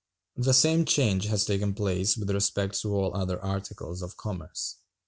[0.35, 4.77] The same change has taken place with respect to all other articles of commerce.